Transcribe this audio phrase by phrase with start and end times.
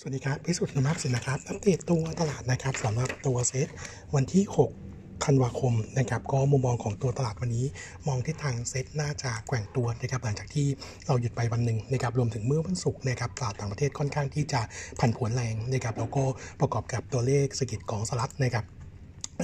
[0.00, 3.68] สวัสดีครับ พิสุทธิ์นมัสินนะครับอัปเดตตัวตลาดนะครับสำหรับตัวเซต
[4.14, 4.44] วันที่
[4.84, 7.66] 6 ธันวาคมนะครับ ก็มุมมองของตัวตลาดวันนี้
[8.06, 10.66] มองทิศทางเซตน่าจะแกว่งตัวนะครับหลังจากที่
[11.06, 14.60] เราหยุดไปวันหนึ่งนะครับรวมถึงเมื่อวันศุกร์นะครับตลาดต่างประเทศค่อนข้างที่จะ
[15.00, 16.24] ผันผวนแรงนะครับแล้วก็
[16.60, 18.64] ประกอบกับตัวเลขเศรษฐกิจของสหรัฐนะครับ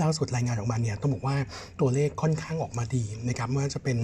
[0.02, 1.36] ล่าสุดรายงานออกมาเนี่ยต้องบอกว่า
[1.80, 3.98] ตัวเลขค่อนข้างออกมาดีนะครับไม่ว่าจะเป็น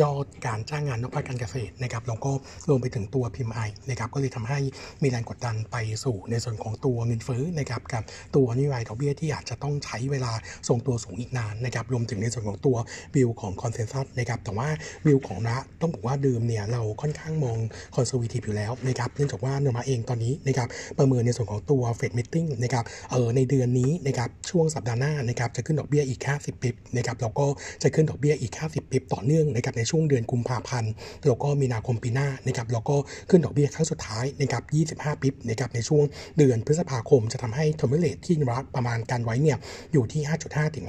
[0.00, 2.30] ยอดการจ้างงานนอกภาคการเกษตรนะครับแล้วก็
[2.68, 4.58] รวมไปถึงตัว PMI นะครับก็เลยทำให้
[5.02, 8.02] มีแรงกดดันไปสู่ในส่วนของตัวเงินเฟ้อนะครับกับ
[8.36, 10.32] ตัวนโยบายดอกเบี้ยที่อาจจะต้องใช้เวลา
[10.68, 12.76] ทรงตัวสูงอีกนานนะครับรวมถึงในส่วนของตัว
[13.14, 14.68] วิวของ consensus นะครับแต่ว่า
[15.06, 17.58] วิวของเราต้องบอกว่าเดิมเนี่ยเราค่อนข้างมอง
[17.96, 20.68] conservative อยู่แล้วนะครับเนื่องจากว่าโนมูระเองตอนนี้นะครับ
[20.98, 27.46] ประเมินในส่วนของตัว Fed meeting นะครับเออในเดือนนี้นะครับช่วงสัปดาห์หน้านะครับจะขึ้นดอกเบี้ยอีก 50 bip นะครับแล้วก็
[27.82, 30.92] จะขึ้นดอกเบี้ยอีก 50 ปิบต่อเนื่องนะครับในช่วงเดือนกุมภาพันธ์
[31.26, 32.96] แล้วก็มีนาคมปีหน้านะครับแล้วก็
[33.30, 34.62] ขึ้นดอกเบี้ยครั้งสุดท้ายนะครับ
[35.08, 36.04] 25 ปิบนะครับในช่วง
[36.38, 39.58] เดือนพฤษภาคม จะทำให้ทอมเมเลตที่รัฐประมาณการไว้เนี่ย
[39.92, 40.86] อยู่ที่ 5.5 ถึง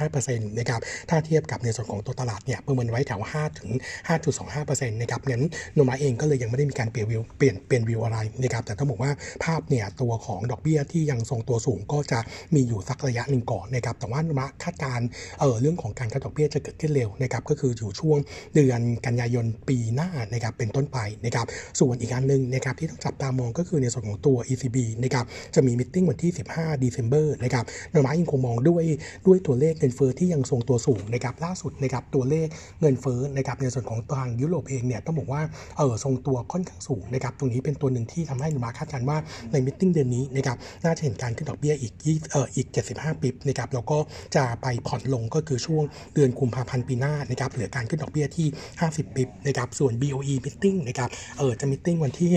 [0.00, 3.70] 5.75%นะครับถ้าเทียบกับในส่วนของตัวตลาดเนี่ยประเมินไว้แถว5ถึง
[4.10, 9.12] 5.25%นะครับงั้นโนมาเองก็เลยยังไม่ได้มีการเปลี่ยนวิวเปลี่ยนเปลี่ยนวิวอะไรนะครับแต่ต้องบอกว่า
[9.44, 12.18] ภาพเนี่ยตัวของดอกเบี้ยที่ยังทรงตัวสูงก็จะ
[12.54, 15.00] มีอยู่สักระยะหนึ่งก่อนนะครับแต่ว่าโนมาคาดการ
[15.40, 18.18] เออเรื่องของการคัดดอกเบี้ยจะเกิดขึ้นเร็วนะครับก็คืออยู่ช่วง
[18.54, 21.46] เดือนกันยายนปีหน้านะครับเป็นต้นไปนะครับ
[21.80, 28.84] ส่วนอีกอันหนึ่งนะครับที่ต้องจับตามองก็คือในส่วนของตัว ECB นะครับจะมีมิ팅วันที่ 15 December นะครับโนมายังคงมองด้วย
[29.26, 32.46] ด้วยตัวเลขเงินเฟ้อที่ยังทรงตัวสูงนะครับล่าสุดนะครับตัวเลข
[32.80, 35.42] เงินเฟ้อนะครับในส่วนของทางยุโรปเองเนี่ยต้องบอกว่า
[35.78, 39.18] เออทรงตัวค่อนข้างสูงนะครับตรงนี้เป็นตัวหนึ่งที่ทำให้โนมาคาดการณ์ว่า
[39.52, 41.92] ในมิ팅เดือนนี้นะครับน่าจะเห็นการขึ้นดอกเบี้ยอีก
[42.32, 43.34] เอออีก 75ปิบ
[43.70, 43.98] นะครับแล้วก็
[44.36, 48.46] จะไปผ่อนลงก็คือช่วงเดือนกุมภาพันธ์ปีหน้านะครับเหลือการขึ้นดอกเบี้ยที่
[48.80, 52.30] 50ปิบนะครับส่วน BOE meeting นะครับเออจะ meeting วันที่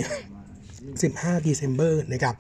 [0.90, 2.36] 15 December นะครับ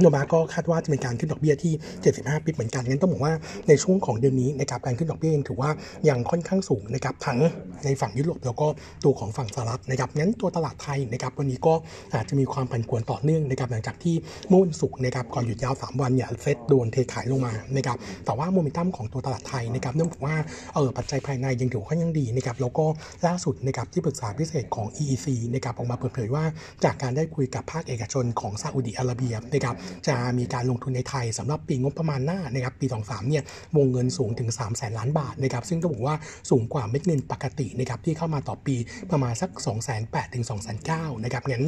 [0.00, 1.72] โนมาก็คาดว่าจะเป็นการขึ้นดอกเบี้ยที่
[2.10, 3.34] 75ปิบเหมือนกันงั้นต้องบอกว่า
[3.68, 5.70] ในช่วงของเดือนนี้นะครับการขึ้นดอกเบี้ยยังถือว่า
[6.08, 7.38] ยังค่อนข้างสูงนะครับทั้ง
[7.84, 8.66] ในฝั่งยุโรปแล้วก็
[9.04, 11.74] ตัวของฝั่งสหรัฐนะครับงั้นตัวตลาดไทยนะครับวันนี้ก็
[12.14, 14.14] อาจจะมีความผันผวนต่อเนื่องนะครับหลังจากที่
[14.48, 20.34] เมื่อวันศุกร์นะครับก่อนหยุดยาว 3 วันเนี่ยเซ็ตโดนเทขายลงมานะครับแต่ว่าโมเมนตัมของตัวตลาดไทยนะครับเนื่องจากว่า
[20.74, 22.86] เออปัจจัยภายในยังถือว่ายังดีนะครับแล้วก็
[23.26, 26.44] ล่าสุดนะครับที่ปรึกษาพิเศษของ EEC นะครับออกมาเปิดเผยว่า
[26.84, 29.74] จากการได้คุยกับภาคเอกชนของซาอุดิอาระเบียนะครับ
[30.08, 33.44] จะมีการลงทุนในไทยสำหรับปีงบประมาณหน้านะครับปี 23เนี่ย
[33.76, 36.16] วงเงินสูงถึง 3 0 0แสนล้านบาทนะครับซึ่งก็บอกว่า
[36.50, 38.76] สูงกว่าเม็ดเงินปกตินะครับที่เข้ามาต่อปี
[39.10, 40.58] ประมาณสัก 2 8 0 0 0ถึง2 9 0
[40.98, 41.64] 0 0นะครับงั้น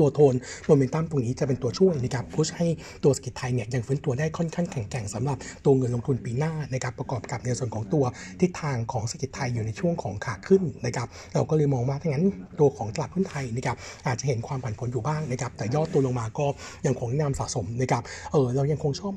[0.00, 0.34] ตัว tone
[0.66, 2.68] momentum ตรงนี้จะเป็นตัวช่วยนะครับ push ให้
[3.04, 8.04] ตัวเศรษฐกิจไทยเนี่ยยังฟื้นตัวได้ค่อนข้างแข็งแกร่งสำหรับตัวเงินลงทุนปีหน้านะครับประกอบกับในส่วนของตัว
[8.40, 12.24] ทิศทางของเศรษฐกิจไทยอยู่ในช่วงของขาขึ้นนะครับเราก็เลยมองว่าถ้างั้น
[12.60, 16.46] ตัวของตลาดหุ้นไทยนะครับอาจจะเห็นความผันผวนอยู่บ้างนะครับแต่ย่อตัวลงมาก็
[16.86, 18.02] ยังคงแนะนำสะสมนะครับ
[18.32, 19.12] เออเรายังคงชอบ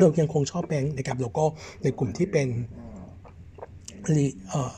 [0.00, 1.44] เรายังคงชอบแบงค์นะครับแล้วก็
[1.82, 2.48] ในกลุ่มที่เป็น
[4.50, 4.72] เอ่อ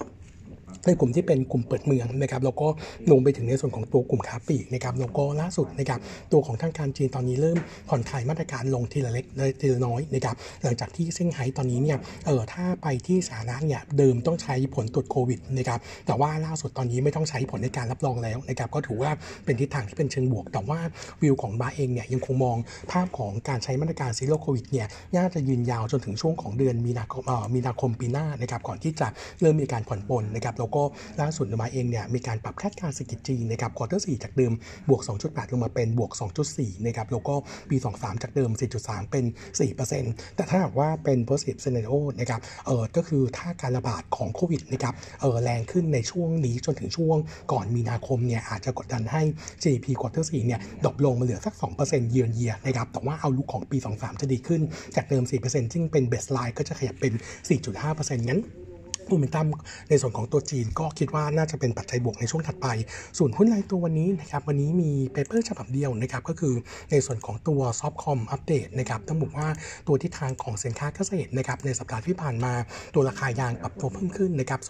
[0.87, 2.69] ในกลุ่มที่เป็นกลุ่มเปิดเมืองนะครับแล้วก็
[3.11, 6.01] ลงไปถึงในส่วนของตัวกลุ่มค้าปลีกนะครับแล้วก็ล่าสุดนะครับ
[6.33, 7.59] ตัวของทางการจีนตอนนี้เริ่ม
[7.89, 19.11] ผ่อนคลายมาตรการลงทีละเล็กเลยทีละน้อยนะครับหลังจากที่เซี่ยงไฮ้ตอนนี้เนี่ยเออถ้าไปที่สาธารณะเนี่ยเดิมต้องใช้ผลตรวจโควิดนะครับแต่ว่าล่าสุดตอนนี้ไม่ต้องใช้ผลในการรับรองแล้วนะครับก็ถือว่า
[19.45, 20.81] เป็นทิศทางที่เป็นเชิงบวก แต่ว่า
[21.23, 22.57] วิวของบาเองเนี่ยยังคงมอง
[22.91, 24.87] ภาพของการใช้มาตรการ Zero Covid เนี่ย
[25.17, 27.23] น่าจะยืนยาวจนถึงช่วงของเดือนมีนาคม
[27.55, 29.09] มีนาคมปีหน้านะครับก่อนที่จะ
[29.41, 34.53] เริ่มมีการผ่อนปลนนะครับแล้วล่าสุดโนมูระเองเนี่ยมีการปรับคาดการณ์เศรษฐกิจจีนนะครับ quarter 4จากเดิม
[34.89, 36.13] บวก 2.8 ลงมาเป็นบวก
[36.49, 37.35] 2.4 นะครับแล้วก็
[37.71, 38.51] ปี 23 จากเดิม
[38.81, 39.25] 4.3 เป็น
[39.85, 47.17] 4%แต่ถ้าหากว่าเป็น positive scenario นะครับเออก็คือถ้าการระบาดของโควิดนะครับเออแรงขึ้นในช่วงนี้จนถึงช่วง
[47.53, 49.23] ก่อนมีนาคมเนี่ยอาจจะกดดันให้
[49.63, 54.61] GDP quarter 4เนี่ย drop ลงมาเหลือสัก 2%เยือนเยียนะครับแต่ว่า outlook ของปี 23 จะดีขึ้น
[54.97, 57.13] จากเดิม 4%ซึ่งเป็น baseline ก็จะขยับเป็น
[57.71, 58.41] 4.5%งั้น
[59.09, 59.47] โมเมนตัม
[59.91, 62.67] ในส่วนของตัวจีนก็คิดว่าน่าจะเป็นปัจจัยบวกในช่วงถัดไป
[63.19, 66.55] ส่วนหุ้นรายตัววันนี้นะครับวันนี้มี paper ฉบับเดียวนะครับก็คือ
[66.91, 69.49] ในส่วนของตัว soft comm update นะครับต้องบอกว่า
[69.87, 72.53] ตัวทิศทางของสินค้าเกษตรนะครับในสัปดาห์ที่ผ่านมา
[72.95, 74.61] ตัวราคายางปรับตัวเพิ่มขึ้นนะครับ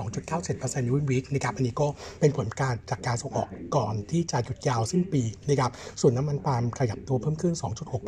[0.47, 1.87] 2.97%วิวิกนะครับอันนี้ก็
[2.21, 7.55] เป็นผลการจากการส่งออกก่อนที่จะหยุดยาวสิ้นปีนะครับส่วนน้ำมันปาล์มขยับตัวเพิ่มขึ้น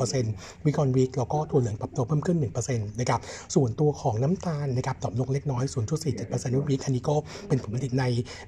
[0.05, 3.21] 2.6%วิกอนวิกแล้วก็ตัวเหลืองปรับตัวเพิ่มขึ้น1%นะครับ
[3.55, 7.17] ส่วนตัวของน้ำตาลนะครับตอบลงเล็กน้อย 0.4 7%รุ่นวิกอันนี้ก็
[7.49, 8.05] เป็นผลผลิตใน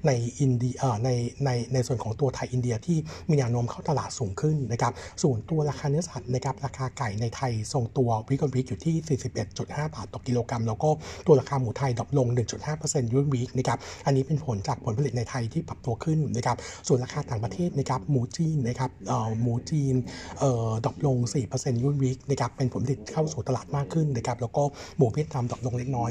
[0.07, 0.75] ในอินเดีย
[1.05, 1.09] ใน
[1.45, 2.97] ในในส่วนของตัวไทยอินเดียที่
[3.29, 10.89] มีแนวโน้มเข้าตลาดสูงขึ้นนะครับส่วนตัวราคาเนื้อสัตว์นะครับราคาไก่ในไทยทรงตัววิกอนวิกอยู่ที่ 41.5 บาทต่อกิโลกรัม แล้วก็
[11.27, 12.27] ตัวราคาหมูไทย drop ลง
[12.71, 16.57] 1.5% on week นะครับอันนี้เป็นผลจากผลผลิตในไทยที่ปรับตัวขึ้นนะครับ
[16.87, 19.95] ส่วนราคาต่างประเทศนะครับหมูจีนนะครับเอ่อหมูจีน
[20.39, 21.17] เอ่อ drop ลง
[21.51, 24.63] 4% on week นะครับเป็นผลผลิตเข้าสู่ตลาดมากขึ้นนะครับแล้วก็
[24.97, 26.09] หมูเวียดนาม drop ลงเล็กน้อย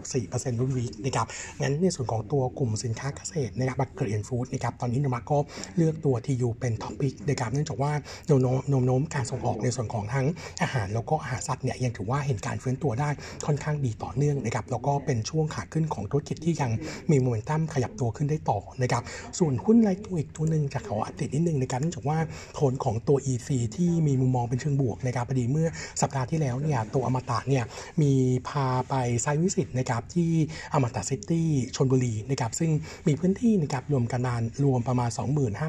[0.00, 1.26] 0.94% on week นะครับ
[1.60, 5.38] งั้นในส่วนของตัวกลุ่มสินค้าเกษตรนะครับ Agri and Food นะครับตอนนี้ Nomura ก็
[5.76, 7.92] เลือกตัว TU เป็น top pick นะครับเนื่องจากว่า
[8.28, 10.26] แนวโน้มแนวโน้มการส่งออกในส่วนของทั้ง
[10.62, 13.10] อาหารแล้วก็อาหารสัตว์เนี่ยยังถือว่าเห็นการฟื้นตัวได้
[13.46, 16.70] ค่อนข้างดีต่อเนื่องนะครับแล้วก็เป็นช่วงขาขึ้นของธุรกิจที่ยัง
[17.10, 19.02] มีโมเมนตัมขยับตัวขึ้นได้ต่อนะครับ
[19.38, 22.18] ส่วนหุ้นรายตัวอีกตัวหนึ่งจะขออัปเดตนิดนึงนะครับเนื่องจากว่า
[22.58, 25.68] ผลของตัว EC ที่มีมุมมองเป็นเชิงบวกนะครับพอดีเมื่อ
[26.00, 27.64] สัปดาห์ที่แล้วเนี่ยตัวอมตะเนี่ย
[28.02, 28.12] มี
[28.48, 30.30] พาไปไซวิสิตนะครับที่
[30.74, 32.70] อมตะซิตี้ชนบุรีนะครับซึ่ง
[33.08, 35.10] มีพื้นที่นะครับรวมกันนานรวมประมาณ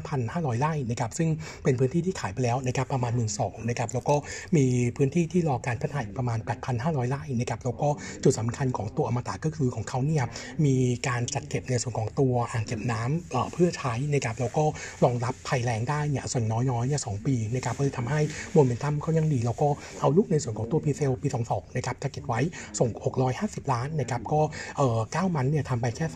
[0.00, 1.28] 25,500 ไร่นะครับซึ่ง
[1.64, 4.14] เป็นพื้นที่ที่ขายไปแล้วนะครับประมาณ 1 2ื่นนะครับแล้วก็
[4.56, 4.64] มี
[4.96, 6.38] พื้นที่ที่รอการพัฒนาประมาณ
[6.74, 7.88] 8,500 ไร่นะครับแล้วก็
[8.24, 10.24] จุดสำคัญของตัวอมตะก็คือของเขาเนี่ย
[10.64, 10.76] มี
[11.08, 14.64] การจัดเก็บในส่วนของตัวอ่างเก็บน้ำเอ่อเพื่อใช้นะครับแล้วก็
[15.04, 18.20] รองรับภัยแล้งได้เนี่ยส่วนน้อยๆเนี่ยสองปีนะครับก็เลยทำให้
[18.52, 19.68] โมเมนตัมเขายังดี แล้วก็
[20.00, 22.40] เอาลูกในส่วนของตัวพีเซลปี 22 นะครับจะเก็บไว้
[22.78, 22.90] ส่ง
[23.30, 24.40] 650 ล้านนะครับก็
[24.78, 26.06] เอ่อ9มันเนี่ยทำไปแค่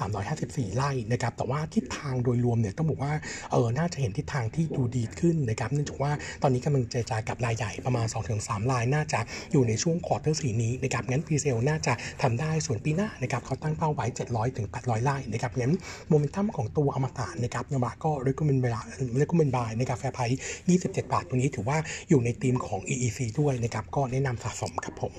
[0.72, 3.12] 354 ไร่นะครับแต่ว่าทิศทางโดยรวมเนี่ยต้องบอกว่า
[3.50, 6.12] เออน่าจะเห็นทิศทางที่ดูดีขึ้นนะครับเนื่องจากว่า
[6.42, 8.06] ตอนนี้กำลังเจรจากับรายใหญ่ประมาณ
[8.38, 9.20] 2-3 รายน่าจะ
[9.52, 11.92] อยู่ในช่วง quarter สี่นี้นะครับงั้น presale น่าจะ
[12.22, 15.74] ทำได้ส่วนปีหน้านะครับเขาตั้งเป้าไว้ 700ถึง800 ไร่นะครับงั้น
[16.08, 18.80] โมเมนตัมของตัวอมตะนะครับยามาก็ recommend เวลา
[19.20, 20.38] recommend buy นะครับ fair price
[20.70, 21.78] 27 บาทตัวนี้ถือว่า
[22.08, 25.14] อยู่ในธีมของ EEC ด้วยนะครับก็แนะนำสะสมครับผม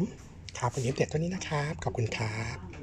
[0.57, 2.76] ครับวันนี้อัปเดตตัวนี้นะครับ ขอบคุณครับ